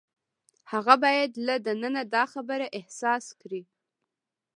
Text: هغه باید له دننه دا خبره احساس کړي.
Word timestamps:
هغه 0.71 0.93
باید 1.03 1.31
له 1.47 1.55
دننه 1.65 2.03
دا 2.13 2.23
خبره 2.33 2.65
احساس 2.79 3.25
کړي. 3.41 3.63